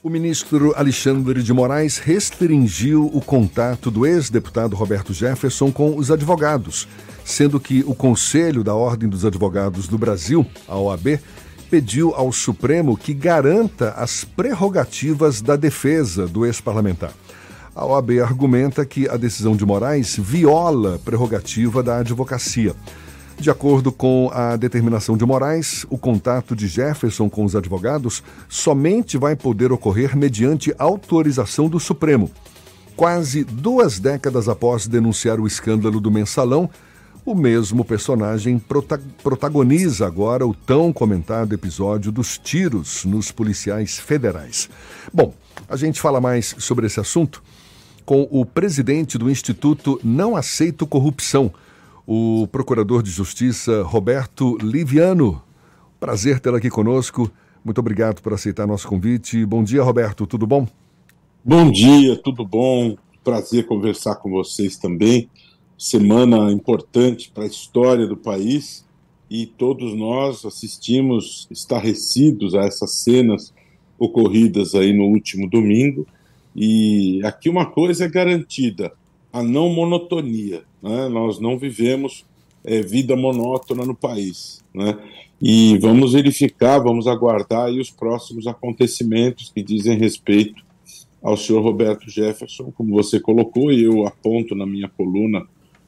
O 0.00 0.08
ministro 0.08 0.72
Alexandre 0.76 1.42
de 1.42 1.52
Moraes 1.52 1.98
restringiu 1.98 3.10
o 3.12 3.20
contato 3.20 3.90
do 3.90 4.06
ex-deputado 4.06 4.76
Roberto 4.76 5.12
Jefferson 5.12 5.72
com 5.72 5.96
os 5.96 6.08
advogados, 6.12 6.86
sendo 7.24 7.58
que 7.58 7.82
o 7.84 7.96
Conselho 7.96 8.62
da 8.62 8.72
Ordem 8.74 9.08
dos 9.08 9.24
Advogados 9.24 9.88
do 9.88 9.98
Brasil, 9.98 10.46
a 10.68 10.76
OAB, 10.76 11.18
pediu 11.68 12.14
ao 12.14 12.30
Supremo 12.30 12.96
que 12.96 13.12
garanta 13.12 13.90
as 13.90 14.22
prerrogativas 14.22 15.42
da 15.42 15.56
defesa 15.56 16.28
do 16.28 16.46
ex-parlamentar. 16.46 17.12
A 17.74 17.84
OAB 17.84 18.20
argumenta 18.20 18.86
que 18.86 19.08
a 19.08 19.16
decisão 19.16 19.56
de 19.56 19.66
Moraes 19.66 20.16
viola 20.16 20.94
a 20.94 20.98
prerrogativa 21.00 21.82
da 21.82 21.98
advocacia. 21.98 22.72
De 23.40 23.50
acordo 23.50 23.92
com 23.92 24.28
a 24.32 24.56
determinação 24.56 25.16
de 25.16 25.24
Moraes, 25.24 25.86
o 25.88 25.96
contato 25.96 26.56
de 26.56 26.66
Jefferson 26.66 27.30
com 27.30 27.44
os 27.44 27.54
advogados 27.54 28.20
somente 28.48 29.16
vai 29.16 29.36
poder 29.36 29.70
ocorrer 29.70 30.16
mediante 30.16 30.74
autorização 30.76 31.68
do 31.68 31.78
Supremo. 31.78 32.32
Quase 32.96 33.44
duas 33.44 34.00
décadas 34.00 34.48
após 34.48 34.88
denunciar 34.88 35.38
o 35.38 35.46
escândalo 35.46 36.00
do 36.00 36.10
mensalão, 36.10 36.68
o 37.24 37.32
mesmo 37.32 37.84
personagem 37.84 38.58
prota 38.58 39.00
protagoniza 39.22 40.04
agora 40.04 40.44
o 40.44 40.52
tão 40.52 40.92
comentado 40.92 41.52
episódio 41.52 42.10
dos 42.10 42.38
tiros 42.38 43.04
nos 43.04 43.30
policiais 43.30 43.98
federais. 43.98 44.68
Bom, 45.14 45.32
a 45.68 45.76
gente 45.76 46.00
fala 46.00 46.20
mais 46.20 46.56
sobre 46.58 46.86
esse 46.86 46.98
assunto 46.98 47.40
com 48.04 48.26
o 48.32 48.44
presidente 48.44 49.16
do 49.16 49.30
Instituto 49.30 50.00
Não 50.02 50.34
Aceito 50.34 50.88
Corrupção 50.88 51.52
o 52.10 52.48
procurador 52.50 53.02
de 53.02 53.10
justiça 53.10 53.82
Roberto 53.82 54.56
Liviano. 54.62 55.42
Prazer 56.00 56.40
tê-lo 56.40 56.56
aqui 56.56 56.70
conosco. 56.70 57.30
Muito 57.62 57.80
obrigado 57.80 58.22
por 58.22 58.32
aceitar 58.32 58.66
nosso 58.66 58.88
convite. 58.88 59.44
Bom 59.44 59.62
dia, 59.62 59.82
Roberto, 59.82 60.26
tudo 60.26 60.46
bom? 60.46 60.66
Bom 61.44 61.70
dia, 61.70 62.16
tudo 62.16 62.46
bom? 62.46 62.96
Prazer 63.22 63.66
conversar 63.66 64.16
com 64.16 64.30
vocês 64.30 64.78
também. 64.78 65.28
Semana 65.76 66.50
importante 66.50 67.30
para 67.30 67.44
a 67.44 67.46
história 67.46 68.06
do 68.06 68.16
país 68.16 68.86
e 69.28 69.44
todos 69.44 69.94
nós 69.94 70.46
assistimos 70.46 71.46
estarrecidos 71.50 72.54
a 72.54 72.62
essas 72.62 72.92
cenas 72.92 73.52
ocorridas 73.98 74.74
aí 74.74 74.94
no 74.94 75.04
último 75.04 75.46
domingo. 75.46 76.06
E 76.56 77.20
aqui 77.22 77.50
uma 77.50 77.66
coisa 77.66 78.06
é 78.06 78.08
garantida: 78.08 78.94
a 79.38 79.42
não 79.42 79.68
monotonia. 79.70 80.62
Né? 80.82 81.08
Nós 81.08 81.38
não 81.38 81.58
vivemos 81.58 82.24
é, 82.64 82.82
vida 82.82 83.16
monótona 83.16 83.84
no 83.84 83.94
país. 83.94 84.62
Né? 84.74 84.98
E 85.40 85.78
vamos 85.78 86.12
verificar, 86.12 86.78
vamos 86.78 87.06
aguardar 87.06 87.70
os 87.70 87.90
próximos 87.90 88.46
acontecimentos 88.46 89.50
que 89.54 89.62
dizem 89.62 89.96
respeito 89.96 90.66
ao 91.22 91.36
senhor 91.36 91.62
Roberto 91.62 92.10
Jefferson, 92.10 92.72
como 92.72 92.94
você 92.94 93.20
colocou, 93.20 93.72
e 93.72 93.82
eu 93.84 94.06
aponto 94.06 94.54
na 94.54 94.66
minha 94.66 94.88
coluna 94.88 95.46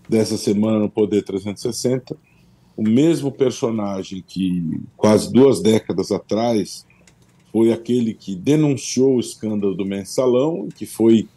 dessa 0.08 0.36
semana 0.36 0.78
no 0.78 0.90
Poder 0.90 1.22
360, 1.22 2.16
o 2.76 2.82
mesmo 2.82 3.30
personagem 3.30 4.24
que 4.26 4.80
quase 4.96 5.32
duas 5.32 5.60
décadas 5.60 6.10
atrás 6.10 6.86
foi 7.52 7.72
aquele 7.72 8.14
que 8.14 8.34
denunciou 8.34 9.16
o 9.16 9.20
escândalo 9.20 9.74
do 9.74 9.84
mensalão, 9.84 10.68
que 10.76 10.86
foi 10.86 11.28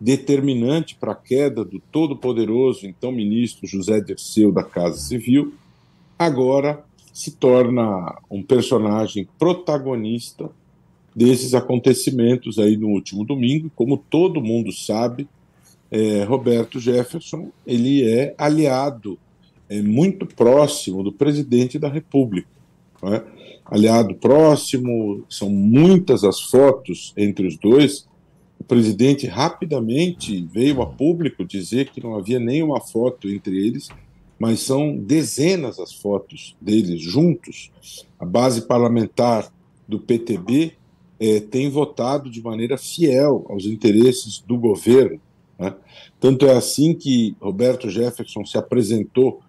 determinante 0.00 0.94
para 0.94 1.12
a 1.12 1.16
queda 1.16 1.62
do 1.62 1.78
todo-poderoso 1.92 2.86
então 2.86 3.12
ministro 3.12 3.66
José 3.66 4.00
Dirceu 4.00 4.50
da 4.50 4.62
Casa 4.62 4.98
Civil, 4.98 5.52
agora 6.18 6.82
se 7.12 7.32
torna 7.32 8.18
um 8.30 8.42
personagem 8.42 9.28
protagonista 9.38 10.50
desses 11.14 11.54
acontecimentos 11.54 12.58
aí 12.58 12.76
no 12.76 12.88
último 12.88 13.24
domingo. 13.24 13.70
Como 13.74 13.98
todo 13.98 14.40
mundo 14.40 14.72
sabe, 14.72 15.28
é, 15.90 16.22
Roberto 16.24 16.78
Jefferson 16.80 17.50
ele 17.66 18.08
é 18.08 18.34
aliado 18.38 19.18
é, 19.68 19.82
muito 19.82 20.24
próximo 20.24 21.02
do 21.02 21.12
presidente 21.12 21.78
da 21.78 21.88
República. 21.88 22.48
É? 23.02 23.22
Aliado 23.64 24.14
próximo, 24.14 25.24
são 25.28 25.48
muitas 25.48 26.24
as 26.24 26.40
fotos 26.40 27.12
entre 27.16 27.46
os 27.46 27.56
dois 27.56 28.06
o 28.60 28.64
presidente 28.64 29.26
rapidamente 29.26 30.46
veio 30.52 30.82
a 30.82 30.86
público 30.86 31.46
dizer 31.46 31.90
que 31.90 32.02
não 32.02 32.14
havia 32.14 32.38
nenhuma 32.38 32.78
foto 32.78 33.26
entre 33.26 33.56
eles, 33.56 33.88
mas 34.38 34.60
são 34.60 34.96
dezenas 34.98 35.78
as 35.80 35.94
fotos 35.94 36.54
deles 36.60 37.00
juntos. 37.00 37.72
A 38.18 38.24
base 38.26 38.66
parlamentar 38.66 39.50
do 39.88 39.98
PTB 39.98 40.74
é, 41.18 41.40
tem 41.40 41.70
votado 41.70 42.30
de 42.30 42.42
maneira 42.42 42.76
fiel 42.76 43.46
aos 43.48 43.64
interesses 43.64 44.40
do 44.46 44.58
governo. 44.58 45.20
Né? 45.58 45.74
Tanto 46.20 46.44
é 46.44 46.54
assim 46.54 46.94
que 46.94 47.34
Roberto 47.40 47.88
Jefferson 47.88 48.44
se 48.44 48.58
apresentou 48.58 49.40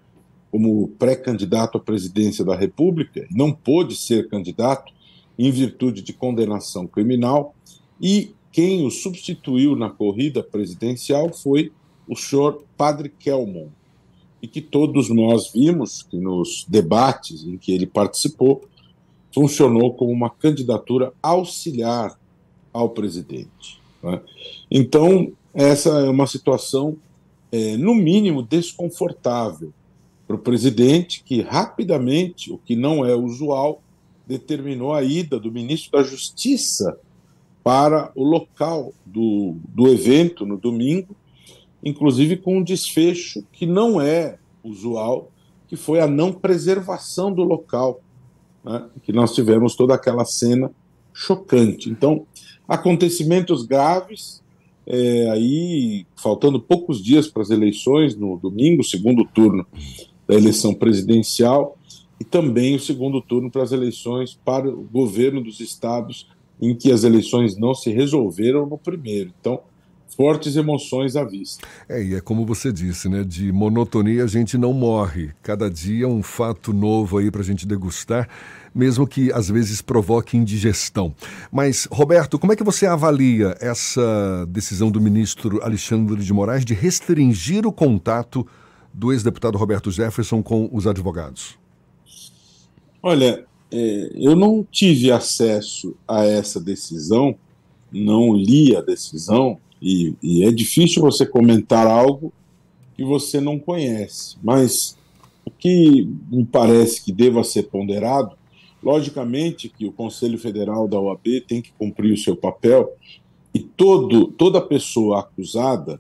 como 0.50 0.88
pré-candidato 0.88 1.78
à 1.78 1.82
presidência 1.82 2.46
da 2.46 2.56
República, 2.56 3.26
não 3.30 3.52
pôde 3.52 3.96
ser 3.96 4.30
candidato 4.30 4.94
em 5.38 5.52
virtude 5.52 6.02
de 6.02 6.14
condenação 6.14 6.88
criminal, 6.88 7.56
e 8.02 8.34
quem 8.52 8.86
o 8.86 8.92
substituiu 8.92 9.76
na 9.76 9.90
corrida 9.90 10.44
presidencial 10.44 11.32
foi 11.34 11.72
o 12.08 12.16
senhor 12.16 12.64
Padre 12.76 13.10
Kelmon, 13.10 13.68
e 14.42 14.48
que 14.48 14.60
todos 14.60 15.10
nós 15.10 15.52
vimos 15.54 16.04
que 16.04 16.18
nos 16.18 16.66
debates 16.68 17.44
em 17.46 17.58
que 17.58 17.72
ele 17.72 17.86
participou, 17.86 18.64
funcionou 19.34 19.94
como 19.94 20.12
uma 20.12 20.30
candidatura 20.30 21.14
auxiliar 21.22 22.20
ao 22.74 22.90
presidente. 22.90 23.80
Né? 24.04 24.20
Então, 24.70 25.32
essa 25.54 25.90
é 25.90 26.10
uma 26.10 26.28
situação, 26.28 26.98
é, 27.52 27.78
no 27.78 27.94
mínimo, 27.94 28.42
desconfortável 28.42 29.72
para 30.28 30.36
o 30.36 30.40
presidente, 30.40 31.24
que 31.24 31.42
rapidamente, 31.42 32.52
o 32.52 32.58
que 32.58 32.76
não 32.76 33.06
é 33.06 33.16
usual, 33.16 33.82
determinou 34.26 34.94
a 34.94 35.04
ida 35.04 35.40
do 35.40 35.52
ministro 35.52 35.92
da 35.92 36.04
Justiça 36.04 36.98
para 37.64 38.12
o 38.16 38.24
local 38.24 38.94
do, 39.06 39.56
do 39.70 39.88
evento 39.88 40.46
no 40.46 40.58
domingo, 40.58 41.16
inclusive 41.84 42.38
com 42.38 42.58
um 42.58 42.64
desfecho 42.64 43.44
que 43.52 43.66
não 43.66 44.02
é 44.02 44.38
usual, 44.64 45.32
que 45.68 45.76
foi 45.76 46.00
a 46.00 46.08
não 46.08 46.32
preservação 46.34 47.32
do 47.32 47.44
local, 47.44 48.02
né? 48.64 48.90
que 49.04 49.12
nós 49.12 49.34
tivemos 49.34 49.76
toda 49.76 49.94
aquela 49.94 50.26
cena 50.26 50.72
chocante. 51.14 51.90
Então, 51.90 52.26
acontecimentos 52.68 53.66
graves, 53.66 54.42
é, 54.86 55.30
aí 55.30 56.06
faltando 56.16 56.60
poucos 56.60 57.02
dias 57.04 57.28
para 57.28 57.42
as 57.42 57.50
eleições, 57.50 58.16
no 58.16 58.38
domingo, 58.38 58.84
segundo 58.84 59.26
turno 59.26 59.66
da 60.28 60.36
eleição 60.36 60.74
presidencial, 60.74 61.78
e 62.20 62.24
também 62.24 62.76
o 62.76 62.80
segundo 62.80 63.22
turno 63.22 63.50
para 63.50 63.64
as 63.64 63.72
eleições 63.72 64.40
para 64.46 64.70
o 64.70 64.84
governo 64.84 65.42
dos 65.44 65.60
estados 65.60 66.28
em 66.62 66.76
que 66.76 66.92
as 66.92 67.04
eleições 67.04 67.58
não 67.58 67.74
se 67.74 67.92
resolveram 67.92 68.66
no 68.66 68.78
primeiro. 68.78 69.34
Então, 69.40 69.62
fortes 70.16 70.56
emoções 70.56 71.16
à 71.16 71.24
vista. 71.24 71.66
É, 71.90 72.04
e 72.04 72.16
é 72.16 72.22
como 72.22 72.46
você 72.46 72.72
disse, 72.72 73.10
né? 73.10 73.24
De 73.24 73.52
monotonia 73.52 74.24
a 74.24 74.28
gente 74.28 74.58
não 74.58 74.74
morre. 74.74 75.32
Cada 75.42 75.70
dia 75.70 76.08
um 76.08 76.22
fato 76.22 76.74
novo 76.74 77.18
aí 77.18 77.32
para 77.32 77.42
a 77.42 77.44
gente 77.44 77.66
degustar, 77.66 78.30
mesmo 78.74 79.08
que 79.08 79.32
às 79.32 79.50
vezes 79.50 79.82
provoque 79.82 80.38
indigestão. 80.38 81.16
Mas, 81.52 81.88
Roberto, 81.92 82.38
como 82.38 82.54
é 82.54 82.56
que 82.56 82.64
você 82.64 82.86
avalia 82.86 83.56
essa 83.60 84.46
decisão 84.50 84.92
do 84.92 85.02
ministro 85.02 85.64
Alexandre 85.64 86.24
de 86.24 86.34
Moraes 86.34 86.66
de 86.66 86.74
restringir 86.74 87.66
o 87.66 87.72
contato 87.72 88.46
do 88.94 89.12
ex-deputado 89.12 89.58
Roberto 89.58 89.90
Jefferson 89.90 90.44
com 90.44 90.70
os 90.72 90.86
advogados? 90.86 91.58
Olha, 93.02 93.46
é, 93.72 94.12
eu 94.16 94.36
não 94.36 94.66
tive 94.70 95.12
acesso 95.12 95.96
a 96.08 96.26
essa 96.26 96.60
decisão, 96.60 97.36
não 97.92 98.34
li 98.34 98.76
a 98.76 98.82
decisão, 98.82 99.58
e, 99.82 100.14
e 100.22 100.44
é 100.44 100.52
difícil 100.52 101.02
você 101.02 101.26
comentar 101.26 101.88
algo 101.88 102.32
que 102.96 103.04
você 103.04 103.40
não 103.40 103.58
conhece. 103.58 104.38
Mas 104.44 104.96
o 105.46 105.50
que 105.50 106.08
me 106.30 106.46
parece 106.46 107.04
que 107.04 107.12
deva 107.12 107.44
ser 107.44 107.64
ponderado, 107.64 108.32
logicamente 108.84 109.70
que 109.70 109.86
o 109.86 109.92
Conselho 109.92 110.38
Federal 110.38 110.88
da 110.88 111.00
OAB 111.00 111.42
tem 111.48 111.62
que 111.62 111.72
cumprir 111.78 112.14
o 112.14 112.18
seu 112.18 112.36
papel 112.36 112.94
e 113.54 113.60
todo, 113.60 114.28
toda 114.28 114.62
pessoa 114.62 115.20
acusada 115.22 116.00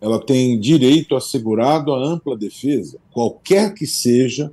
ela 0.00 0.20
tem 0.20 0.58
direito 0.60 1.16
assegurado 1.16 1.92
à 1.92 1.98
ampla 1.98 2.36
defesa, 2.36 2.98
qualquer 3.12 3.74
que 3.74 3.86
seja 3.86 4.52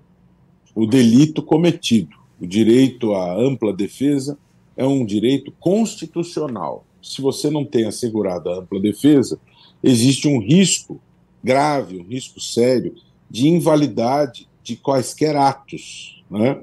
o 0.74 0.86
delito 0.88 1.42
cometido. 1.44 2.16
O 2.40 2.46
direito 2.46 3.14
à 3.14 3.34
ampla 3.34 3.74
defesa 3.74 4.38
é 4.76 4.86
um 4.86 5.06
direito 5.06 5.52
constitucional. 5.60 6.86
Se 7.02 7.22
você 7.22 7.50
não 7.50 7.64
tem 7.64 7.86
assegurada 7.86 8.50
a 8.50 8.60
ampla 8.60 8.80
defesa, 8.80 9.40
existe 9.84 10.28
um 10.28 10.40
risco 10.40 11.00
grave, 11.44 12.00
um 12.00 12.04
risco 12.04 12.42
sério 12.42 12.96
de 13.30 13.48
invalidade 13.48 14.48
de 14.64 14.76
quaisquer 14.76 15.36
atos. 15.36 16.24
Né? 16.30 16.62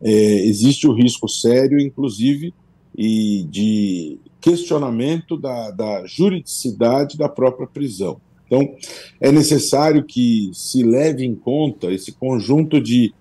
É, 0.00 0.10
existe 0.10 0.86
o 0.86 0.92
risco 0.92 1.28
sério, 1.28 1.78
inclusive, 1.78 2.54
e 2.96 3.46
de 3.50 4.18
questionamento 4.40 5.36
da, 5.36 5.70
da 5.70 6.06
juridicidade 6.06 7.16
da 7.16 7.28
própria 7.28 7.66
prisão. 7.66 8.20
Então, 8.46 8.74
é 9.20 9.32
necessário 9.32 10.04
que 10.04 10.50
se 10.52 10.82
leve 10.82 11.24
em 11.24 11.34
conta 11.34 11.90
esse 11.90 12.12
conjunto 12.12 12.80
de, 12.80 13.14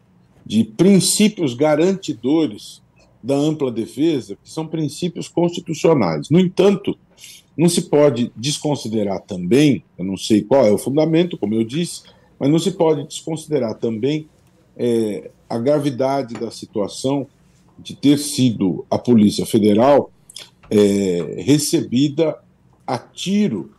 de 0.45 0.63
princípios 0.63 1.53
garantidores 1.53 2.81
da 3.23 3.35
ampla 3.35 3.71
defesa, 3.71 4.37
que 4.41 4.49
são 4.49 4.65
princípios 4.65 5.27
constitucionais. 5.27 6.29
No 6.29 6.39
entanto, 6.39 6.97
não 7.55 7.69
se 7.69 7.83
pode 7.83 8.31
desconsiderar 8.35 9.21
também, 9.21 9.83
eu 9.97 10.05
não 10.05 10.17
sei 10.17 10.41
qual 10.41 10.65
é 10.65 10.71
o 10.71 10.77
fundamento, 10.77 11.37
como 11.37 11.53
eu 11.53 11.63
disse, 11.63 12.03
mas 12.39 12.49
não 12.49 12.57
se 12.57 12.71
pode 12.71 13.07
desconsiderar 13.07 13.75
também 13.75 14.27
é, 14.75 15.29
a 15.47 15.59
gravidade 15.59 16.33
da 16.33 16.49
situação 16.49 17.27
de 17.77 17.95
ter 17.95 18.17
sido 18.17 18.85
a 18.89 18.97
Polícia 18.97 19.45
Federal 19.45 20.11
é, 20.69 21.35
recebida 21.43 22.37
a 22.87 22.97
tiro 22.97 23.71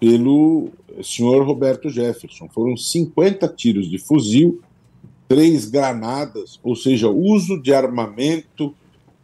pelo 0.00 0.70
senhor 1.02 1.44
Roberto 1.46 1.90
Jefferson. 1.90 2.48
Foram 2.48 2.76
50 2.76 3.46
tiros 3.48 3.88
de 3.88 3.98
fuzil, 3.98 4.60
três 5.28 5.68
granadas, 5.68 6.58
ou 6.62 6.74
seja, 6.74 7.08
uso 7.08 7.60
de 7.60 7.72
armamento 7.72 8.74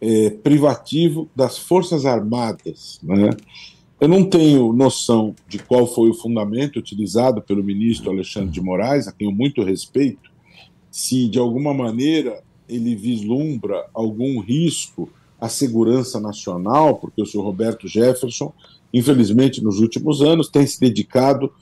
é, 0.00 0.30
privativo 0.30 1.28
das 1.34 1.56
Forças 1.56 2.04
Armadas. 2.04 3.00
Né? 3.02 3.30
Eu 3.98 4.06
não 4.06 4.28
tenho 4.28 4.72
noção 4.72 5.34
de 5.48 5.58
qual 5.58 5.86
foi 5.86 6.10
o 6.10 6.14
fundamento 6.14 6.78
utilizado 6.78 7.40
pelo 7.40 7.64
ministro 7.64 8.10
Alexandre 8.10 8.50
de 8.50 8.60
Moraes, 8.60 9.08
a 9.08 9.12
quem 9.12 9.26
eu 9.26 9.34
muito 9.34 9.62
respeito, 9.62 10.30
se 10.90 11.26
de 11.28 11.38
alguma 11.38 11.72
maneira 11.72 12.42
ele 12.68 12.94
vislumbra 12.94 13.86
algum 13.94 14.40
risco 14.40 15.08
à 15.40 15.48
segurança 15.48 16.20
nacional, 16.20 16.96
porque 16.96 17.22
o 17.22 17.26
senhor 17.26 17.44
Roberto 17.44 17.88
Jefferson, 17.88 18.52
infelizmente, 18.92 19.62
nos 19.62 19.80
últimos 19.80 20.22
anos, 20.22 20.48
tem 20.48 20.66
se 20.66 20.78
dedicado 20.78 21.52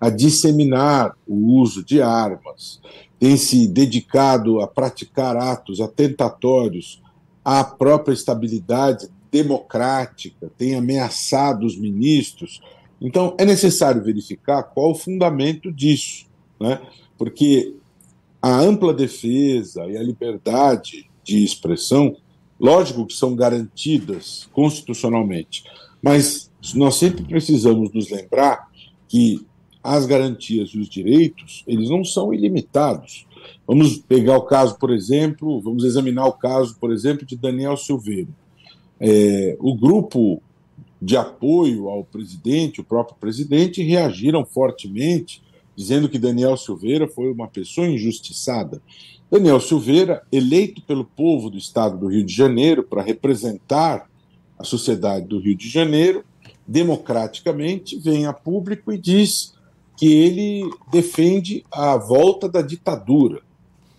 a 0.00 0.08
disseminar 0.08 1.16
o 1.26 1.60
uso 1.60 1.84
de 1.84 2.00
armas, 2.00 2.80
tem 3.18 3.36
se 3.36 3.66
dedicado 3.66 4.60
a 4.60 4.66
praticar 4.66 5.36
atos 5.36 5.80
atentatórios 5.80 7.02
à 7.44 7.64
própria 7.64 8.14
estabilidade 8.14 9.08
democrática, 9.30 10.50
tem 10.56 10.74
ameaçado 10.74 11.66
os 11.66 11.76
ministros. 11.76 12.60
Então, 13.00 13.34
é 13.38 13.44
necessário 13.44 14.02
verificar 14.02 14.62
qual 14.62 14.92
o 14.92 14.94
fundamento 14.94 15.72
disso, 15.72 16.26
né? 16.60 16.80
porque 17.16 17.74
a 18.40 18.60
ampla 18.60 18.94
defesa 18.94 19.86
e 19.86 19.96
a 19.96 20.02
liberdade 20.02 21.10
de 21.24 21.42
expressão, 21.44 22.16
lógico 22.58 23.06
que 23.06 23.14
são 23.14 23.34
garantidas 23.34 24.48
constitucionalmente, 24.52 25.64
mas 26.00 26.50
nós 26.74 26.94
sempre 26.94 27.24
precisamos 27.24 27.92
nos 27.92 28.10
lembrar 28.10 28.68
que 29.08 29.44
as 29.82 30.06
garantias 30.06 30.70
e 30.70 30.78
os 30.78 30.88
direitos, 30.88 31.64
eles 31.66 31.88
não 31.88 32.04
são 32.04 32.32
ilimitados. 32.32 33.26
Vamos 33.66 33.98
pegar 33.98 34.36
o 34.36 34.42
caso, 34.42 34.78
por 34.78 34.90
exemplo, 34.90 35.60
vamos 35.60 35.84
examinar 35.84 36.26
o 36.26 36.32
caso, 36.32 36.76
por 36.78 36.92
exemplo, 36.92 37.26
de 37.26 37.36
Daniel 37.36 37.76
Silveira. 37.76 38.28
É, 39.00 39.56
o 39.60 39.74
grupo 39.74 40.42
de 41.00 41.16
apoio 41.16 41.88
ao 41.88 42.02
presidente, 42.02 42.80
o 42.80 42.84
próprio 42.84 43.16
presidente, 43.18 43.82
reagiram 43.82 44.44
fortemente 44.44 45.42
dizendo 45.78 46.08
que 46.08 46.18
Daniel 46.18 46.56
Silveira 46.56 47.06
foi 47.06 47.30
uma 47.30 47.46
pessoa 47.46 47.86
injustiçada. 47.86 48.82
Daniel 49.30 49.60
Silveira, 49.60 50.22
eleito 50.32 50.82
pelo 50.82 51.04
povo 51.04 51.48
do 51.48 51.56
estado 51.56 51.96
do 51.96 52.08
Rio 52.08 52.24
de 52.24 52.34
Janeiro 52.34 52.82
para 52.82 53.00
representar 53.00 54.10
a 54.58 54.64
sociedade 54.64 55.26
do 55.26 55.38
Rio 55.38 55.54
de 55.54 55.68
Janeiro, 55.68 56.24
democraticamente 56.66 57.96
vem 57.96 58.26
a 58.26 58.32
público 58.32 58.92
e 58.92 58.98
diz 58.98 59.54
que 59.98 60.06
ele 60.06 60.70
defende 60.92 61.64
a 61.72 61.96
volta 61.96 62.48
da 62.48 62.62
ditadura, 62.62 63.42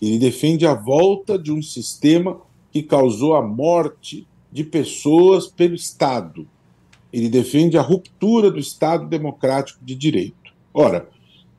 ele 0.01 0.17
defende 0.17 0.65
a 0.65 0.73
volta 0.73 1.37
de 1.37 1.51
um 1.51 1.61
sistema 1.61 2.39
que 2.71 2.81
causou 2.81 3.35
a 3.35 3.45
morte 3.45 4.25
de 4.49 4.63
pessoas 4.63 5.47
pelo 5.47 5.75
Estado. 5.75 6.47
Ele 7.11 7.27
defende 7.27 7.77
a 7.77 7.81
ruptura 7.81 8.49
do 8.49 8.59
Estado 8.59 9.07
democrático 9.07 9.83
de 9.83 9.93
direito. 9.93 10.53
Ora, 10.73 11.09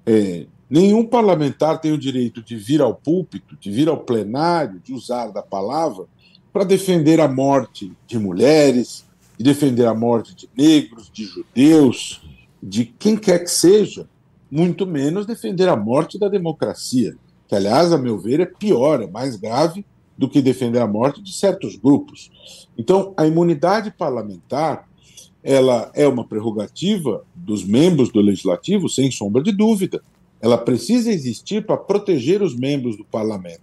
é, 0.06 0.46
nenhum 0.70 1.04
parlamentar 1.04 1.78
tem 1.78 1.92
o 1.92 1.98
direito 1.98 2.42
de 2.42 2.56
vir 2.56 2.80
ao 2.80 2.94
púlpito, 2.94 3.58
de 3.60 3.70
vir 3.70 3.90
ao 3.90 3.98
plenário, 3.98 4.80
de 4.82 4.94
usar 4.94 5.28
da 5.28 5.42
palavra 5.42 6.06
para 6.50 6.64
defender 6.64 7.20
a 7.20 7.28
morte 7.28 7.92
de 8.06 8.18
mulheres, 8.18 9.04
de 9.36 9.44
defender 9.44 9.86
a 9.86 9.94
morte 9.94 10.34
de 10.34 10.48
negros, 10.56 11.10
de 11.12 11.24
judeus, 11.24 12.22
de 12.62 12.86
quem 12.86 13.18
quer 13.18 13.40
que 13.40 13.50
seja, 13.50 14.08
muito 14.50 14.86
menos 14.86 15.26
defender 15.26 15.68
a 15.68 15.76
morte 15.76 16.18
da 16.18 16.28
democracia, 16.28 17.16
que, 17.48 17.54
aliás, 17.54 17.92
a 17.92 17.98
meu 17.98 18.18
ver, 18.18 18.40
é 18.40 18.46
pior, 18.46 19.02
é 19.02 19.06
mais 19.06 19.36
grave 19.36 19.84
do 20.16 20.28
que 20.28 20.42
defender 20.42 20.80
a 20.80 20.86
morte 20.86 21.22
de 21.22 21.32
certos 21.32 21.76
grupos. 21.76 22.30
Então, 22.76 23.14
a 23.16 23.26
imunidade 23.26 23.90
parlamentar 23.90 24.88
ela 25.42 25.90
é 25.94 26.06
uma 26.06 26.24
prerrogativa 26.24 27.24
dos 27.34 27.64
membros 27.64 28.10
do 28.10 28.20
legislativo, 28.20 28.88
sem 28.88 29.10
sombra 29.10 29.42
de 29.42 29.52
dúvida. 29.52 30.02
Ela 30.40 30.58
precisa 30.58 31.10
existir 31.10 31.64
para 31.64 31.76
proteger 31.76 32.42
os 32.42 32.54
membros 32.54 32.96
do 32.96 33.04
parlamento, 33.04 33.62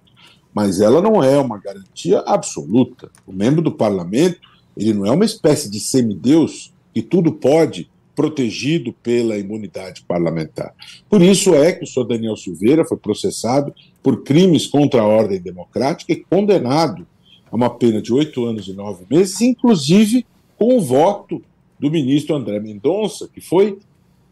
mas 0.53 0.81
ela 0.81 1.01
não 1.01 1.23
é 1.23 1.37
uma 1.37 1.59
garantia 1.59 2.19
absoluta. 2.19 3.11
O 3.25 3.33
membro 3.33 3.61
do 3.61 3.71
parlamento, 3.71 4.39
ele 4.75 4.93
não 4.93 5.05
é 5.05 5.11
uma 5.11 5.25
espécie 5.25 5.69
de 5.69 5.79
semideus 5.79 6.73
que 6.93 7.01
tudo 7.01 7.31
pode, 7.31 7.89
protegido 8.17 8.91
pela 8.91 9.37
imunidade 9.37 10.01
parlamentar. 10.01 10.73
Por 11.07 11.21
isso 11.21 11.53
é 11.53 11.71
que 11.71 11.83
o 11.83 11.87
senhor 11.87 12.07
Daniel 12.07 12.35
Silveira 12.35 12.83
foi 12.83 12.97
processado 12.97 13.71
por 14.01 14.23
crimes 14.23 14.65
contra 14.65 15.01
a 15.01 15.05
ordem 15.05 15.39
democrática 15.39 16.11
e 16.11 16.25
condenado 16.27 17.05
a 17.51 17.55
uma 17.55 17.69
pena 17.69 18.01
de 18.01 18.11
oito 18.11 18.43
anos 18.43 18.67
e 18.67 18.73
nove 18.73 19.05
meses, 19.07 19.39
inclusive 19.39 20.25
com 20.57 20.77
o 20.77 20.81
voto 20.81 21.43
do 21.79 21.91
ministro 21.91 22.35
André 22.35 22.59
Mendonça, 22.59 23.29
que 23.31 23.39
foi 23.39 23.77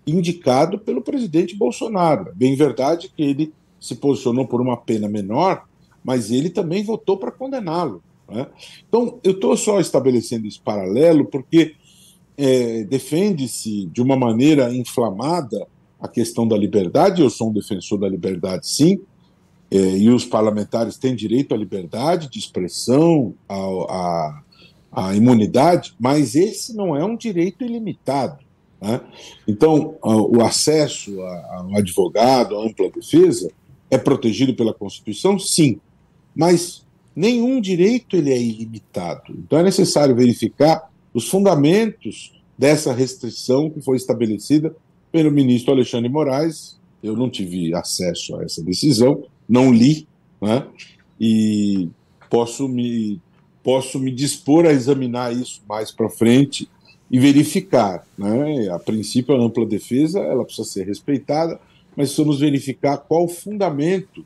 indicado 0.07 0.79
pelo 0.79 1.03
presidente 1.03 1.55
Bolsonaro. 1.55 2.31
Bem 2.33 2.55
verdade 2.55 3.11
que 3.15 3.21
ele 3.21 3.53
se 3.79 3.93
posicionou 3.93 4.47
por 4.47 4.59
uma 4.61 4.77
pena 4.77 5.07
menor, 5.07 5.63
mas 6.03 6.31
ele 6.31 6.49
também 6.49 6.83
votou 6.83 7.17
para 7.17 7.31
condená-lo. 7.31 8.01
Né? 8.27 8.47
Então, 8.89 9.19
eu 9.23 9.33
estou 9.33 9.55
só 9.55 9.79
estabelecendo 9.79 10.47
esse 10.47 10.59
paralelo 10.59 11.25
porque 11.25 11.75
é, 12.37 12.83
defende-se 12.83 13.85
de 13.87 14.01
uma 14.01 14.15
maneira 14.15 14.74
inflamada 14.74 15.67
a 16.00 16.07
questão 16.07 16.48
da 16.48 16.57
liberdade. 16.57 17.21
Eu 17.21 17.29
sou 17.29 17.50
um 17.50 17.53
defensor 17.53 18.00
da 18.00 18.07
liberdade, 18.07 18.67
sim, 18.67 19.00
é, 19.71 19.77
e 19.98 20.10
os 20.10 20.25
parlamentares 20.25 20.98
têm 20.98 21.15
direito 21.15 21.53
à 21.53 21.57
liberdade 21.57 22.29
de 22.29 22.39
expressão, 22.39 23.33
a, 23.48 23.55
a 23.55 24.45
a 24.95 25.13
imunidade, 25.13 25.93
mas 26.00 26.36
esse 26.36 26.74
não 26.74 26.95
é 26.95 27.03
um 27.03 27.17
direito 27.17 27.65
ilimitado. 27.65 28.39
Né? 28.81 29.01
Então, 29.45 29.98
o 30.01 30.41
acesso 30.41 31.21
a, 31.21 31.65
um 31.67 31.75
advogado, 31.75 32.55
a 32.55 32.65
ampla 32.65 32.89
defesa, 32.89 33.51
é 33.91 33.98
protegido 33.98 34.55
pela 34.55 34.74
Constituição, 34.74 35.38
sim, 35.38 35.81
mas 36.33 36.86
nenhum 37.13 37.60
direito 37.60 38.15
ele 38.15 38.31
é 38.31 38.41
ilimitado. 38.41 39.36
Então, 39.38 39.60
é 39.60 39.63
necessário 39.63 40.15
verificar 40.15 40.89
os 41.15 41.29
fundamentos 41.29 42.34
dessa 42.57 42.93
restrição 42.93 43.69
que 43.69 43.81
foi 43.81 43.95
estabelecida 43.95 44.75
pelo 45.12 45.31
ministro 45.31 45.74
Alexandre 45.74 46.10
Moraes. 46.10 46.77
Eu 47.01 47.15
não 47.15 47.29
tive 47.29 47.74
acesso 47.74 48.36
a 48.36 48.43
essa 48.43 48.62
decisão, 48.62 49.24
não 49.48 49.74
li, 49.74 50.07
né? 50.41 50.67
e 51.19 51.88
posso 52.29 52.67
me 52.67 53.22
posso 53.63 53.98
me 53.98 54.12
dispor 54.12 54.65
a 54.67 54.72
examinar 54.72 55.34
isso 55.34 55.62
mais 55.67 55.91
para 55.91 56.07
frente 56.07 56.69
e 57.10 57.17
verificar. 57.17 58.05
Né? 58.15 58.69
A 58.69 58.77
princípio, 58.77 59.34
a 59.34 59.39
ampla 59.39 59.65
defesa 59.65 60.19
ela 60.19 60.45
precisa 60.45 60.67
ser 60.67 60.86
respeitada, 60.86 61.60
mas 61.95 62.15
vamos 62.15 62.39
verificar 62.39 62.98
qual 62.98 63.25
o 63.25 63.29
fundamento 63.29 64.24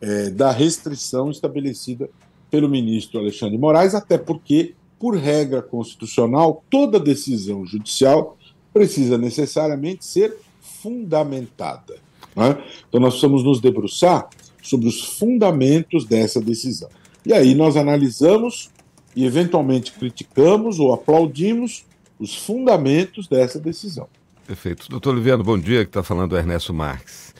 é, 0.00 0.30
da 0.30 0.50
restrição 0.50 1.30
estabelecida 1.30 2.08
pelo 2.50 2.68
ministro 2.68 3.20
Alexandre 3.20 3.58
Moraes, 3.58 3.94
até 3.94 4.16
porque, 4.16 4.74
por 4.98 5.16
regra 5.16 5.62
constitucional, 5.62 6.64
toda 6.68 6.98
decisão 6.98 7.64
judicial 7.64 8.36
precisa 8.72 9.16
necessariamente 9.16 10.04
ser 10.04 10.36
fundamentada. 10.60 11.96
Né? 12.34 12.56
Então, 12.88 13.00
nós 13.00 13.14
precisamos 13.14 13.44
nos 13.44 13.60
debruçar 13.60 14.28
sobre 14.62 14.88
os 14.88 15.02
fundamentos 15.18 16.04
dessa 16.04 16.40
decisão. 16.40 16.88
E 17.24 17.32
aí 17.32 17.54
nós 17.54 17.76
analisamos 17.76 18.70
e 19.14 19.24
eventualmente 19.24 19.92
criticamos 19.92 20.78
ou 20.78 20.92
aplaudimos 20.92 21.84
os 22.18 22.34
fundamentos 22.34 23.26
dessa 23.28 23.58
decisão. 23.58 24.06
Perfeito. 24.46 24.88
Doutor 24.88 25.14
Oliviano, 25.14 25.44
bom 25.44 25.58
dia, 25.58 25.84
que 25.84 25.90
está 25.90 26.02
falando 26.02 26.32
o 26.32 26.36
Ernesto 26.36 26.72
Marques. 26.72 27.34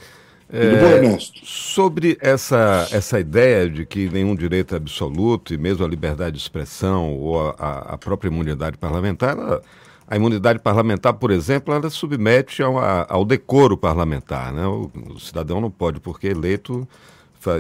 É. 0.51 1.19
Sobre 1.45 2.17
essa, 2.21 2.89
essa 2.91 3.21
ideia 3.21 3.69
de 3.69 3.85
que 3.85 4.09
nenhum 4.09 4.35
direito 4.35 4.75
é 4.75 4.79
absoluto, 4.79 5.53
e 5.53 5.59
mesmo 5.59 5.85
a 5.85 5.89
liberdade 5.89 6.37
de 6.37 6.43
expressão 6.43 7.15
ou 7.15 7.51
a, 7.51 7.95
a 7.95 7.99
própria 7.99 8.29
imunidade 8.29 8.79
parlamentar, 8.79 9.37
ela 9.37 9.63
A 10.11 10.17
imunidade 10.17 10.59
parlamentar, 10.59 11.13
por 11.13 11.31
exemplo, 11.31 11.75
ela 11.75 11.91
submete 11.91 12.63
ao, 12.63 12.79
ao 12.79 13.27
decoro 13.27 13.77
parlamentar. 13.77 14.51
Né? 14.55 14.67
O, 14.67 14.91
o, 15.15 15.21
cidadão 15.21 15.61
não 15.61 15.71
pode, 15.71 16.01
porque 16.01 16.29
eleito, 16.29 16.89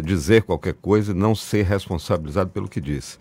dizer 0.03 0.43
qualquer 0.43 0.75
coisa 0.75 1.13
e 1.13 1.15
não 1.15 1.35
ser 1.35 1.65
responsabilizado 1.67 2.51
pelo 2.51 2.69
que 2.69 2.81
diz. 2.81 3.19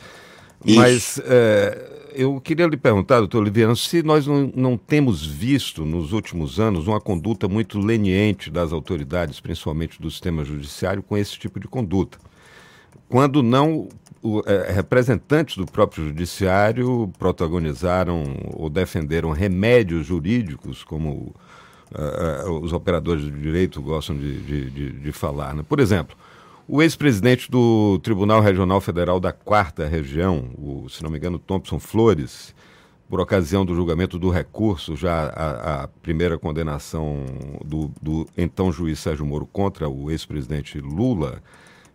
Isso. 0.65 0.79
Mas 0.79 1.21
é, 1.25 1.97
eu 2.13 2.41
queria 2.41 2.65
lhe 2.65 2.77
perguntar, 2.77 3.19
doutor 3.19 3.41
Oliveira, 3.41 3.75
se 3.75 4.01
nós 4.01 4.25
não, 4.25 4.51
não 4.55 4.77
temos 4.77 5.25
visto 5.25 5.85
nos 5.85 6.13
últimos 6.13 6.59
anos 6.59 6.87
uma 6.87 6.99
conduta 6.99 7.47
muito 7.47 7.79
leniente 7.79 8.49
das 8.49 8.73
autoridades, 8.73 9.39
principalmente 9.39 10.01
do 10.01 10.09
sistema 10.09 10.43
judiciário, 10.43 11.03
com 11.03 11.17
esse 11.17 11.37
tipo 11.37 11.59
de 11.59 11.67
conduta. 11.67 12.17
Quando 13.07 13.43
não 13.43 13.87
o, 14.21 14.41
é, 14.45 14.71
representantes 14.71 15.57
do 15.57 15.65
próprio 15.65 16.05
judiciário 16.05 17.11
protagonizaram 17.17 18.23
ou 18.53 18.69
defenderam 18.69 19.31
remédios 19.31 20.07
jurídicos, 20.07 20.83
como 20.83 21.35
uh, 21.91 22.49
uh, 22.49 22.59
os 22.61 22.73
operadores 22.73 23.23
de 23.23 23.31
direito 23.31 23.81
gostam 23.81 24.17
de, 24.17 24.39
de, 24.41 24.71
de, 24.71 24.91
de 24.91 25.11
falar. 25.11 25.53
Né? 25.53 25.63
Por 25.67 25.79
exemplo, 25.79 26.17
o 26.67 26.81
ex-presidente 26.81 27.49
do 27.49 27.97
Tribunal 27.99 28.41
Regional 28.41 28.81
Federal 28.81 29.19
da 29.19 29.31
Quarta 29.31 29.87
Região, 29.87 30.49
o, 30.57 30.89
se 30.89 31.01
não 31.01 31.09
me 31.09 31.17
engano, 31.17 31.39
Thompson 31.39 31.79
Flores, 31.79 32.53
por 33.09 33.21
ocasião 33.21 33.65
do 33.65 33.73
julgamento 33.73 34.19
do 34.19 34.29
recurso, 34.29 34.95
já 34.95 35.27
a, 35.29 35.83
a 35.83 35.87
primeira 35.87 36.37
condenação 36.37 37.23
do, 37.63 37.89
do 38.01 38.27
então 38.37 38.71
juiz 38.71 38.99
Sérgio 38.99 39.25
Moro 39.25 39.45
contra 39.45 39.87
o 39.87 40.11
ex-presidente 40.11 40.79
Lula, 40.81 41.41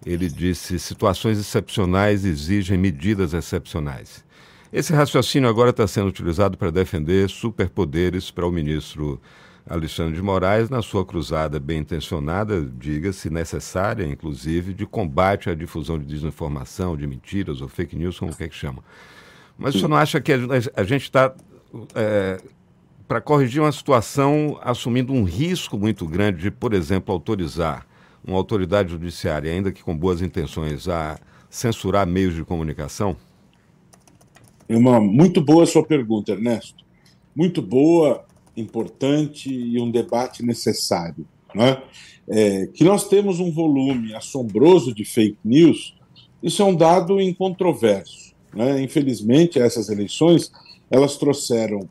ele 0.06 0.28
disse: 0.28 0.78
situações 0.78 1.38
excepcionais 1.38 2.24
exigem 2.24 2.78
medidas 2.78 3.34
excepcionais. 3.34 4.24
Esse 4.72 4.94
raciocínio 4.94 5.50
agora 5.50 5.68
está 5.68 5.86
sendo 5.86 6.08
utilizado 6.08 6.56
para 6.56 6.70
defender 6.70 7.28
superpoderes 7.28 8.30
para 8.30 8.46
o 8.46 8.50
ministro 8.50 9.20
Alexandre 9.68 10.14
de 10.14 10.22
Moraes 10.22 10.68
na 10.68 10.82
sua 10.82 11.04
cruzada 11.04 11.60
bem 11.60 11.78
intencionada, 11.78 12.60
diga-se 12.60 13.30
necessária, 13.30 14.04
inclusive, 14.04 14.74
de 14.74 14.84
combate 14.84 15.48
à 15.48 15.54
difusão 15.54 15.98
de 15.98 16.04
desinformação, 16.04 16.96
de 16.96 17.06
mentiras 17.06 17.60
ou 17.60 17.68
fake 17.68 17.96
news, 17.96 18.18
como 18.18 18.34
quer 18.34 18.48
que 18.48 18.56
chama. 18.56 18.82
Mas 19.56 19.74
senhor 19.74 19.88
não 19.88 19.96
acha 19.96 20.20
que 20.20 20.32
a, 20.32 20.84
gente 20.84 21.02
está, 21.02 21.32
é, 21.94 22.40
para 23.06 23.20
corrigir 23.20 23.62
uma 23.62 23.70
situação, 23.70 24.58
assumindo 24.62 25.12
um 25.12 25.22
risco 25.22 25.78
muito 25.78 26.06
grande 26.06 26.42
de, 26.42 26.50
por 26.50 26.74
exemplo, 26.74 27.12
autorizar 27.12 27.86
uma 28.24 28.36
autoridade 28.36 28.90
judiciária, 28.90 29.52
ainda 29.52 29.72
que 29.72 29.82
com 29.82 29.96
boas 29.96 30.22
intenções, 30.22 30.88
a 30.88 31.18
censurar 31.50 32.06
meios 32.06 32.34
de 32.34 32.44
comunicação? 32.44 33.16
É 34.68 34.76
uma 34.76 35.00
muito 35.00 35.40
boa 35.40 35.66
sua 35.66 35.84
pergunta, 35.84 36.32
Ernesto. 36.32 36.82
Muito 37.34 37.60
boa, 37.60 38.24
importante 38.56 39.52
e 39.52 39.80
um 39.80 39.90
debate 39.90 40.44
necessário. 40.44 41.26
Né? 41.54 41.82
É, 42.28 42.66
que 42.68 42.84
nós 42.84 43.08
temos 43.08 43.40
um 43.40 43.50
volume 43.50 44.14
assombroso 44.14 44.94
de 44.94 45.04
fake 45.04 45.38
news, 45.44 45.94
isso 46.42 46.62
é 46.62 46.64
um 46.64 46.74
dado 46.74 47.20
incontroverso. 47.20 48.32
Né? 48.54 48.82
Infelizmente, 48.82 49.58
essas 49.58 49.88
eleições 49.88 50.50
elas 50.90 51.16
trouxeram 51.16 51.88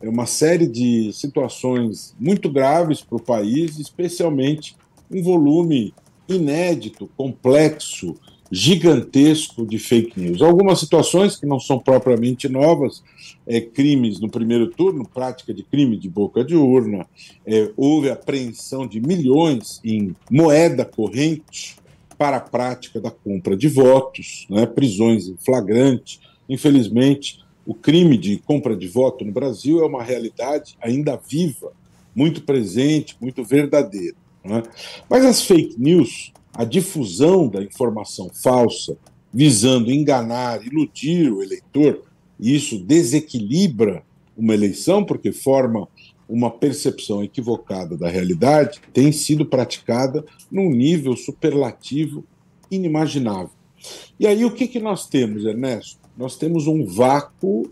uma 0.00 0.26
série 0.26 0.66
de 0.66 1.12
situações 1.12 2.14
muito 2.20 2.50
graves 2.50 3.00
para 3.00 3.16
o 3.16 3.22
país, 3.22 3.78
especialmente 3.78 4.76
um 5.10 5.22
volume 5.22 5.92
inédito, 6.28 7.10
complexo, 7.16 8.14
gigantesco 8.50 9.66
de 9.66 9.78
fake 9.78 10.20
news. 10.20 10.42
Algumas 10.42 10.78
situações 10.78 11.36
que 11.36 11.46
não 11.46 11.58
são 11.58 11.78
propriamente 11.78 12.48
novas, 12.48 13.02
é, 13.46 13.60
crimes 13.60 14.20
no 14.20 14.30
primeiro 14.30 14.68
turno, 14.68 15.08
prática 15.08 15.52
de 15.52 15.62
crime 15.62 15.96
de 15.96 16.08
boca 16.08 16.44
de 16.44 16.54
urna, 16.54 17.06
é, 17.46 17.70
houve 17.76 18.10
apreensão 18.10 18.86
de 18.86 19.00
milhões 19.00 19.80
em 19.84 20.14
moeda 20.30 20.84
corrente 20.84 21.76
para 22.16 22.36
a 22.36 22.40
prática 22.40 23.00
da 23.00 23.10
compra 23.10 23.56
de 23.56 23.68
votos, 23.68 24.46
né, 24.48 24.66
prisões 24.66 25.28
em 25.28 25.36
flagrante. 25.36 26.20
Infelizmente, 26.48 27.44
o 27.66 27.74
crime 27.74 28.16
de 28.16 28.38
compra 28.38 28.76
de 28.76 28.86
voto 28.86 29.24
no 29.24 29.32
Brasil 29.32 29.82
é 29.82 29.86
uma 29.86 30.02
realidade 30.02 30.76
ainda 30.80 31.16
viva, 31.16 31.72
muito 32.14 32.42
presente, 32.42 33.16
muito 33.20 33.42
verdadeira. 33.42 34.16
Né? 34.44 34.62
Mas 35.08 35.24
as 35.24 35.42
fake 35.42 35.74
news, 35.78 36.32
a 36.54 36.64
difusão 36.64 37.48
da 37.48 37.62
informação 37.62 38.30
falsa, 38.32 38.96
visando 39.32 39.90
enganar, 39.90 40.64
iludir 40.64 41.32
o 41.32 41.42
eleitor, 41.42 42.02
isso 42.38 42.78
desequilibra 42.78 44.04
uma 44.36 44.54
eleição, 44.54 45.04
porque 45.04 45.32
forma 45.32 45.88
uma 46.28 46.50
percepção 46.50 47.22
equivocada 47.22 47.96
da 47.96 48.08
realidade, 48.08 48.80
tem 48.92 49.12
sido 49.12 49.44
praticada 49.44 50.24
num 50.50 50.70
nível 50.70 51.16
superlativo 51.16 52.24
inimaginável. 52.70 53.50
E 54.18 54.26
aí 54.26 54.44
o 54.44 54.50
que, 54.50 54.66
que 54.66 54.80
nós 54.80 55.06
temos, 55.06 55.44
Ernesto? 55.44 55.98
Nós 56.16 56.36
temos 56.36 56.66
um 56.66 56.86
vácuo 56.86 57.70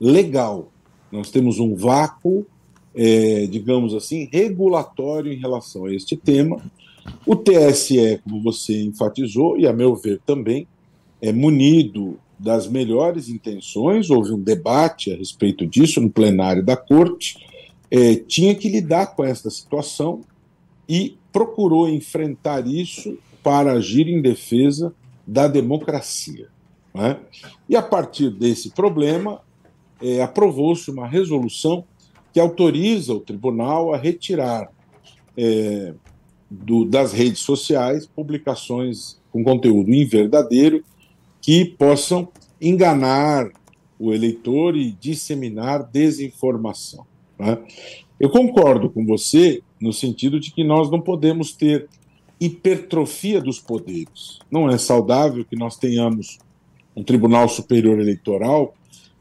legal, 0.00 0.72
nós 1.12 1.30
temos 1.30 1.60
um 1.60 1.74
vácuo 1.76 2.46
é, 2.96 3.46
digamos 3.46 3.94
assim, 3.94 4.26
regulatório 4.32 5.30
em 5.30 5.36
relação 5.36 5.84
a 5.84 5.94
este 5.94 6.16
tema. 6.16 6.58
O 7.24 7.34
TSE, 7.34 8.20
como 8.24 8.42
você 8.42 8.82
enfatizou, 8.82 9.58
e 9.58 9.66
a 9.66 9.72
meu 9.72 9.94
ver 9.96 10.20
também, 10.24 10.66
é 11.20 11.32
munido 11.32 12.18
das 12.38 12.68
melhores 12.68 13.28
intenções, 13.28 14.10
houve 14.10 14.32
um 14.32 14.40
debate 14.40 15.12
a 15.12 15.16
respeito 15.16 15.66
disso 15.66 16.00
no 16.00 16.10
plenário 16.10 16.62
da 16.62 16.76
Corte, 16.76 17.36
é, 17.90 18.14
tinha 18.14 18.54
que 18.54 18.68
lidar 18.68 19.14
com 19.14 19.24
esta 19.24 19.48
situação 19.48 20.20
e 20.88 21.16
procurou 21.32 21.88
enfrentar 21.88 22.66
isso 22.66 23.18
para 23.42 23.72
agir 23.72 24.08
em 24.08 24.20
defesa 24.20 24.92
da 25.26 25.48
democracia. 25.48 26.48
É? 26.94 27.16
E 27.68 27.76
a 27.76 27.82
partir 27.82 28.30
desse 28.30 28.70
problema, 28.70 29.40
é, 30.00 30.22
aprovou-se 30.22 30.90
uma 30.90 31.06
resolução 31.06 31.84
que 32.32 32.40
autoriza 32.40 33.12
o 33.12 33.20
tribunal 33.20 33.92
a 33.92 33.98
retirar 33.98 34.70
é, 35.36 35.94
do, 36.50 36.84
das 36.84 37.12
redes 37.12 37.40
sociais 37.40 38.06
publicações 38.06 39.18
com 39.30 39.42
conteúdo 39.42 39.92
inverdadeiro 39.92 40.84
que 41.40 41.64
possam 41.64 42.28
enganar 42.60 43.50
o 43.98 44.12
eleitor 44.12 44.76
e 44.76 44.92
disseminar 44.92 45.82
desinformação. 45.82 47.06
Né? 47.38 47.58
Eu 48.18 48.30
concordo 48.30 48.90
com 48.90 49.04
você 49.04 49.62
no 49.80 49.92
sentido 49.92 50.40
de 50.40 50.52
que 50.52 50.64
nós 50.64 50.90
não 50.90 51.00
podemos 51.00 51.52
ter 51.52 51.88
hipertrofia 52.40 53.40
dos 53.40 53.58
poderes. 53.58 54.38
Não 54.50 54.68
é 54.68 54.78
saudável 54.78 55.44
que 55.44 55.56
nós 55.56 55.76
tenhamos 55.76 56.38
um 56.94 57.02
Tribunal 57.02 57.48
Superior 57.48 57.98
Eleitoral 57.98 58.74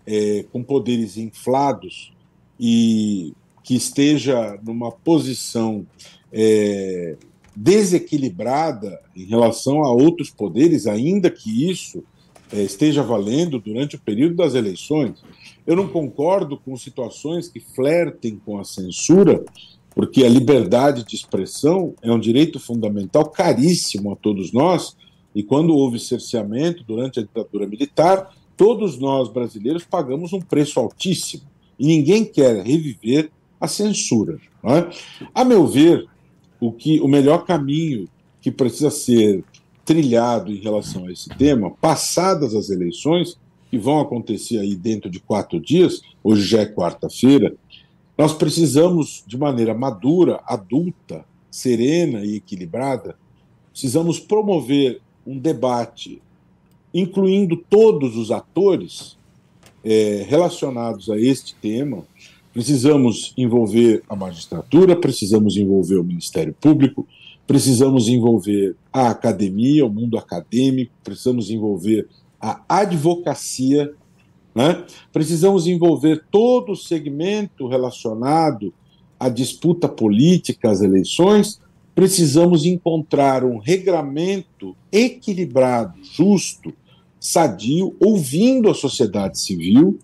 é, 0.06 0.46
com 0.52 0.64
poderes 0.64 1.18
inflados 1.18 2.14
e 2.60 3.34
que 3.64 3.76
esteja 3.76 4.60
numa 4.64 4.92
posição 4.92 5.86
é, 6.38 7.16
desequilibrada 7.56 9.00
em 9.16 9.24
relação 9.24 9.82
a 9.84 9.92
outros 9.92 10.30
poderes, 10.30 10.86
ainda 10.86 11.32
que 11.32 11.72
isso 11.72 12.04
é, 12.52 12.62
esteja 12.62 13.02
valendo 13.02 13.58
durante 13.58 13.96
o 13.96 14.00
período 14.00 14.36
das 14.36 14.54
eleições. 14.54 15.24
Eu 15.66 15.78
não 15.78 15.88
concordo 15.88 16.58
com 16.58 16.76
situações 16.76 17.48
que 17.48 17.62
flertem 17.62 18.40
com 18.46 18.60
a 18.60 18.66
censura, 18.66 19.46
porque 19.96 20.26
a 20.26 20.30
liberdade 20.30 21.06
de 21.06 21.16
expressão 21.16 21.96
é 22.02 22.12
um 22.12 22.20
direito 22.20 22.60
fundamental 22.60 23.30
caríssimo 23.30 24.12
a 24.12 24.16
todos 24.18 24.52
nós, 24.52 24.98
e 25.34 25.42
quando 25.42 25.74
houve 25.74 26.00
cerceamento 26.00 26.84
durante 26.84 27.20
a 27.20 27.24
ditadura 27.24 27.66
militar, 27.66 28.30
todos 28.58 29.00
nós 29.00 29.30
brasileiros 29.30 29.86
pagamos 29.86 30.34
um 30.34 30.42
preço 30.42 30.80
altíssimo. 30.80 31.44
E 31.80 31.88
ninguém 31.88 32.24
quer 32.24 32.64
reviver 32.64 33.32
a 33.60 33.68
censura. 33.68 34.40
É? 34.64 34.90
A 35.34 35.44
meu 35.44 35.68
ver, 35.68 36.08
o, 36.68 36.72
que, 36.72 37.00
o 37.00 37.08
melhor 37.08 37.46
caminho 37.46 38.08
que 38.42 38.52
precisa 38.52 38.92
ser 38.92 39.44
trilhado 39.84 40.52
em 40.52 40.58
relação 40.58 41.06
a 41.06 41.12
esse 41.12 41.30
tema, 41.30 41.72
passadas 41.72 42.56
as 42.56 42.70
eleições, 42.70 43.38
que 43.70 43.78
vão 43.78 44.00
acontecer 44.00 44.60
aí 44.60 44.76
dentro 44.76 45.10
de 45.10 45.20
quatro 45.20 45.60
dias, 45.60 46.02
hoje 46.24 46.44
já 46.44 46.62
é 46.62 46.66
quarta-feira, 46.66 47.56
nós 48.18 48.34
precisamos, 48.34 49.24
de 49.28 49.38
maneira 49.38 49.74
madura, 49.74 50.42
adulta, 50.46 51.26
serena 51.52 52.24
e 52.24 52.36
equilibrada, 52.36 53.16
precisamos 53.72 54.20
promover 54.20 55.02
um 55.26 55.38
debate 55.38 56.22
incluindo 56.96 57.58
todos 57.58 58.16
os 58.16 58.32
atores 58.32 59.18
é, 59.84 60.26
relacionados 60.30 61.10
a 61.10 61.20
este 61.20 61.54
tema. 61.56 62.06
Precisamos 62.56 63.34
envolver 63.36 64.02
a 64.08 64.16
magistratura, 64.16 64.96
precisamos 64.96 65.58
envolver 65.58 65.98
o 65.98 66.04
Ministério 66.06 66.56
Público, 66.58 67.06
precisamos 67.46 68.08
envolver 68.08 68.78
a 68.94 69.10
academia, 69.10 69.86
o 69.86 69.90
mundo 69.90 70.18
acadêmico, 70.18 70.94
precisamos 71.04 71.50
envolver 71.50 72.08
a 72.40 72.62
advocacia 72.70 73.94
Né? 74.56 74.86
Precisamos 75.12 75.68
envolver 75.68 76.24
todo 76.32 76.72
o 76.72 76.78
segmento 76.78 77.68
relacionado 77.68 78.74
à 79.20 79.28
disputa 79.28 79.90
política, 79.90 80.72
às 80.72 80.80
eleições. 80.80 81.60
Precisamos 81.94 82.66
encontrar 82.66 83.44
um 83.44 83.58
regramento 83.58 84.74
equilibrado, 84.90 86.00
justo, 86.02 86.74
sadio, 87.20 87.98
ouvindo 88.00 88.70
a 88.70 88.74
sociedade 88.74 89.38
civil, 89.38 90.00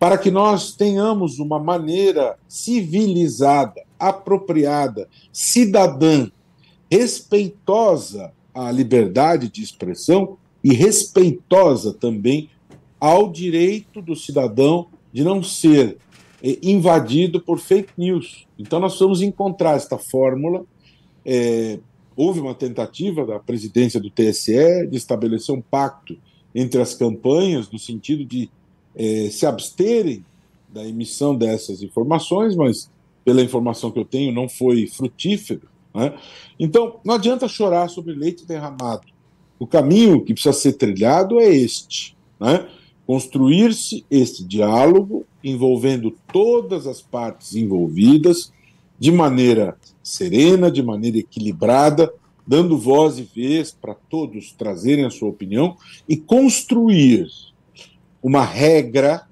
para 0.00 0.16
que 0.16 0.30
nós 0.30 0.72
tenhamos 0.72 1.38
uma 1.38 1.58
maneira 1.58 2.38
civilizada, 2.48 3.84
apropriada, 3.98 5.06
cidadã, 5.30 6.30
respeitosa 6.90 8.32
à 8.54 8.72
liberdade 8.72 9.50
de 9.50 9.62
expressão 9.62 10.38
e 10.64 10.72
respeitosa 10.72 11.92
também 11.92 12.48
ao 12.98 13.30
direito 13.30 14.00
do 14.00 14.16
cidadão 14.16 14.86
de 15.12 15.22
não 15.22 15.42
ser 15.42 15.98
eh, 16.42 16.58
invadido 16.62 17.38
por 17.38 17.58
fake 17.58 17.92
news. 17.98 18.46
Então, 18.58 18.80
nós 18.80 18.98
vamos 18.98 19.20
encontrar 19.20 19.76
esta 19.76 19.98
fórmula. 19.98 20.64
É, 21.26 21.78
houve 22.16 22.40
uma 22.40 22.54
tentativa 22.54 23.26
da 23.26 23.38
presidência 23.38 24.00
do 24.00 24.08
TSE 24.08 24.86
de 24.90 24.96
estabelecer 24.96 25.54
um 25.54 25.60
pacto 25.60 26.16
entre 26.54 26.80
as 26.80 26.94
campanhas, 26.94 27.70
no 27.70 27.78
sentido 27.78 28.24
de 28.24 28.50
é, 28.94 29.28
se 29.30 29.46
absterem 29.46 30.24
da 30.68 30.86
emissão 30.86 31.34
dessas 31.34 31.82
informações, 31.82 32.54
mas 32.54 32.90
pela 33.24 33.42
informação 33.42 33.90
que 33.90 33.98
eu 33.98 34.04
tenho, 34.04 34.32
não 34.32 34.48
foi 34.48 34.86
frutífero. 34.86 35.68
Né? 35.94 36.14
Então, 36.58 37.00
não 37.04 37.14
adianta 37.14 37.48
chorar 37.48 37.88
sobre 37.88 38.14
leite 38.14 38.46
derramado. 38.46 39.06
O 39.58 39.66
caminho 39.66 40.24
que 40.24 40.32
precisa 40.32 40.52
ser 40.52 40.74
trilhado 40.74 41.38
é 41.38 41.48
este: 41.48 42.16
né? 42.38 42.66
construir-se 43.06 44.04
este 44.10 44.44
diálogo 44.44 45.26
envolvendo 45.42 46.16
todas 46.32 46.86
as 46.86 47.02
partes 47.02 47.54
envolvidas 47.54 48.52
de 48.98 49.10
maneira 49.10 49.76
serena, 50.02 50.70
de 50.70 50.82
maneira 50.82 51.18
equilibrada, 51.18 52.12
dando 52.46 52.76
voz 52.76 53.18
e 53.18 53.22
vez 53.22 53.70
para 53.70 53.94
todos 53.94 54.52
trazerem 54.52 55.04
a 55.04 55.10
sua 55.10 55.28
opinião 55.28 55.76
e 56.08 56.16
construir 56.16 57.26
uma 58.22 58.44
regra 58.44 59.26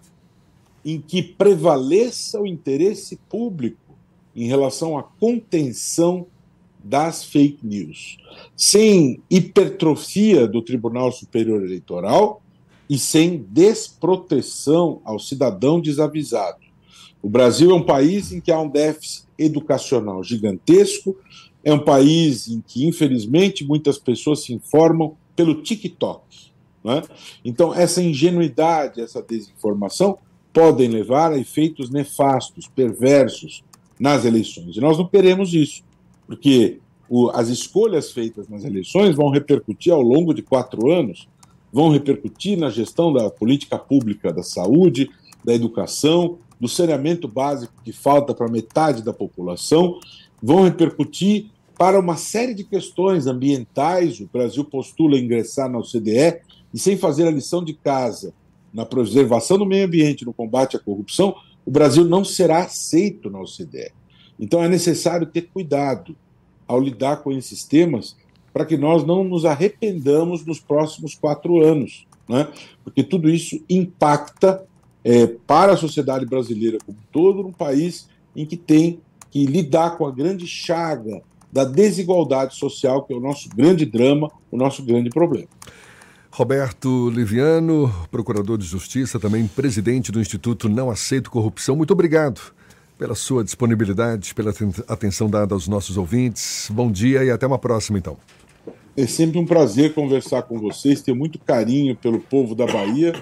em 0.85 1.00
que 1.00 1.23
prevaleça 1.23 2.40
o 2.40 2.47
interesse 2.47 3.18
público 3.28 3.97
em 4.35 4.47
relação 4.47 4.97
à 4.97 5.02
contenção 5.02 6.26
das 6.83 7.25
fake 7.25 7.66
news, 7.66 8.18
sem 8.57 9.21
hipertrofia 9.28 10.47
do 10.47 10.62
Tribunal 10.62 11.12
Superior 11.12 11.62
Eleitoral 11.62 12.40
e 12.88 12.99
sem 12.99 13.45
desproteção 13.50 15.00
ao 15.04 15.18
cidadão 15.18 15.80
desavisado. 15.80 16.59
O 17.21 17.28
Brasil 17.28 17.71
é 17.73 17.75
um 17.75 17.85
país 17.85 18.33
em 18.33 18.40
que 18.40 18.50
há 18.50 18.61
um 18.61 18.68
déficit 18.68 19.26
educacional 19.37 20.23
gigantesco, 20.23 21.16
é 21.64 21.73
um 21.73 21.85
país 21.85 22.49
em 22.49 22.62
que, 22.66 22.87
infelizmente, 22.87 23.64
muitas 23.64 23.99
pessoas 23.99 24.45
se 24.45 24.54
informam 24.54 25.16
pelo 25.35 25.62
TikTok. 25.62 26.48
Né? 26.88 27.02
Então, 27.45 27.75
essa 27.75 28.02
ingenuidade, 28.02 29.02
essa 29.02 29.21
desinformação 29.21 30.16
podem 30.54 30.88
levar 30.88 31.33
a 31.33 31.38
efeitos 31.38 31.90
nefastos, 31.90 32.66
perversos 32.66 33.62
nas 34.00 34.25
eleições. 34.25 34.75
E 34.75 34.80
nós 34.80 34.97
não 34.97 35.07
queremos 35.07 35.52
isso, 35.52 35.83
porque 36.26 36.78
o, 37.07 37.28
as 37.28 37.49
escolhas 37.49 38.11
feitas 38.11 38.49
nas 38.49 38.64
eleições 38.64 39.14
vão 39.14 39.28
repercutir 39.28 39.92
ao 39.92 40.00
longo 40.00 40.33
de 40.33 40.40
quatro 40.40 40.90
anos, 40.90 41.28
vão 41.71 41.90
repercutir 41.90 42.59
na 42.59 42.71
gestão 42.71 43.12
da 43.12 43.28
política 43.28 43.78
pública 43.78 44.33
da 44.33 44.42
saúde, 44.42 45.11
da 45.45 45.52
educação, 45.52 46.38
do 46.59 46.68
saneamento 46.68 47.28
básico 47.28 47.75
que 47.85 47.92
falta 47.92 48.33
para 48.33 48.49
metade 48.49 49.02
da 49.02 49.12
população, 49.12 50.00
vão 50.42 50.64
repercutir 50.64 51.51
para 51.77 52.01
uma 52.01 52.16
série 52.16 52.55
de 52.55 52.64
questões 52.64 53.27
ambientais. 53.27 54.20
O 54.20 54.29
Brasil 54.33 54.64
postula 54.64 55.18
ingressar 55.18 55.70
na 55.70 55.79
OCDE 55.79 56.40
e 56.72 56.78
sem 56.78 56.96
fazer 56.96 57.26
a 57.26 57.31
lição 57.31 57.64
de 57.64 57.74
casa 57.74 58.33
na 58.72 58.85
preservação 58.85 59.59
do 59.59 59.66
meio 59.66 59.87
ambiente, 59.87 60.24
no 60.24 60.33
combate 60.33 60.76
à 60.76 60.78
corrupção, 60.78 61.35
o 61.64 61.70
Brasil 61.70 62.04
não 62.04 62.24
será 62.24 62.61
aceito 62.61 63.31
na 63.31 63.40
OCDE. 63.40 63.92
Então 64.38 64.62
é 64.62 64.68
necessário 64.68 65.26
ter 65.26 65.42
cuidado 65.42 66.14
ao 66.66 66.81
lidar 66.81 67.18
com 67.18 67.33
esses 67.33 67.64
temas 67.64 68.16
para 68.52 68.64
que 68.64 68.76
nós 68.76 69.04
não 69.04 69.24
nos 69.24 69.44
arrependamos 69.44 70.44
nos 70.44 70.61
próximos 70.61 71.14
quatro 71.14 71.62
anos, 71.62 72.07
né? 72.28 72.48
porque 72.85 73.02
tudo 73.02 73.28
isso 73.28 73.62
impacta 73.68 74.64
é, 75.04 75.26
para 75.26 75.72
a 75.72 75.76
sociedade 75.76 76.26
brasileira 76.26 76.78
como 76.85 76.98
todo 77.12 77.46
um 77.46 77.52
país 77.52 78.09
em 78.35 78.44
que 78.44 78.57
tem 78.57 79.00
que 79.31 79.46
lidar 79.46 79.96
com 79.96 80.07
a 80.07 80.11
grande 80.11 80.46
chaga 80.46 81.22
da 81.50 81.64
desigualdade 81.64 82.57
social, 82.57 83.02
que 83.02 83.12
é 83.12 83.16
o 83.16 83.20
nosso 83.20 83.48
grande 83.48 83.87
drama, 83.87 84.31
o 84.50 84.57
nosso 84.57 84.83
grande 84.83 85.11
problema. 85.11 85.48
Roberto 86.31 87.11
Liviano, 87.11 87.93
procurador 88.11 88.59
de 88.59 88.64
justiça, 88.64 89.19
também 89.19 89.47
presidente 89.47 90.12
do 90.12 90.21
Instituto 90.21 90.69
Não 90.69 90.91
Aceito 90.91 91.31
Corrupção. 91.31 91.75
Muito 91.75 91.93
obrigado 91.93 92.41
pela 92.99 93.14
sua 93.14 93.43
disponibilidade, 93.43 94.35
pela 94.35 94.53
atenção 94.88 95.29
dada 95.29 95.55
aos 95.55 95.67
nossos 95.67 95.97
ouvintes. 95.97 96.69
Bom 96.73 96.91
dia 96.91 97.25
e 97.25 97.31
até 97.31 97.47
uma 97.47 97.59
próxima, 97.59 97.99
então. 97.99 98.17
É 98.97 99.07
sempre 99.07 99.38
um 99.38 99.47
prazer 99.47 99.95
conversar 99.95 100.43
com 100.43 100.59
vocês, 100.59 101.01
ter 101.01 101.14
muito 101.14 101.38
carinho 101.38 101.97
pelo 101.97 102.21
povo 102.21 102.55
da 102.55 102.67
Bahia. 102.67 103.14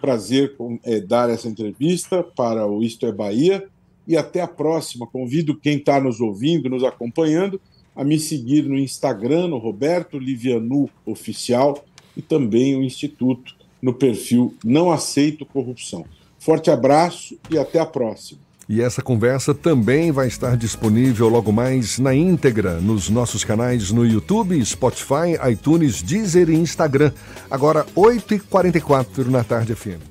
Prazer 0.00 0.56
é, 0.84 1.00
dar 1.00 1.30
essa 1.30 1.48
entrevista 1.48 2.22
para 2.22 2.66
o 2.66 2.82
Isto 2.82 3.06
é 3.06 3.12
Bahia. 3.12 3.64
E 4.06 4.16
até 4.16 4.40
a 4.40 4.48
próxima. 4.48 5.06
Convido 5.06 5.56
quem 5.56 5.76
está 5.76 6.00
nos 6.00 6.20
ouvindo, 6.20 6.68
nos 6.68 6.82
acompanhando, 6.82 7.60
a 7.94 8.02
me 8.02 8.18
seguir 8.18 8.64
no 8.64 8.76
Instagram, 8.76 9.48
no 9.48 9.58
Roberto 9.58 10.18
Livianu 10.18 10.90
Oficial 11.06 11.84
e 12.20 12.22
também 12.22 12.76
o 12.76 12.82
Instituto 12.82 13.54
no 13.80 13.94
perfil 13.94 14.54
Não 14.62 14.92
Aceito 14.92 15.46
Corrupção. 15.46 16.04
Forte 16.38 16.70
abraço 16.70 17.38
e 17.50 17.58
até 17.58 17.78
a 17.78 17.86
próxima. 17.86 18.38
E 18.68 18.82
essa 18.82 19.02
conversa 19.02 19.54
também 19.54 20.12
vai 20.12 20.28
estar 20.28 20.56
disponível 20.56 21.28
logo 21.28 21.50
mais 21.50 21.98
na 21.98 22.14
íntegra 22.14 22.78
nos 22.78 23.08
nossos 23.08 23.42
canais 23.42 23.90
no 23.90 24.06
YouTube, 24.06 24.64
Spotify, 24.64 25.34
iTunes, 25.50 26.02
Deezer 26.02 26.50
e 26.50 26.54
Instagram. 26.54 27.10
Agora, 27.50 27.84
8h44 27.96 29.26
na 29.26 29.42
tarde 29.42 29.74
FM. 29.74 30.10